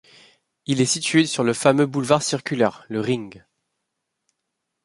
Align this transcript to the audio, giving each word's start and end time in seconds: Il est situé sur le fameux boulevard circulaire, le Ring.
Il 0.65 0.81
est 0.81 0.87
situé 0.87 1.27
sur 1.27 1.43
le 1.43 1.53
fameux 1.53 1.85
boulevard 1.85 2.23
circulaire, 2.23 2.87
le 2.89 3.01
Ring. 3.01 3.43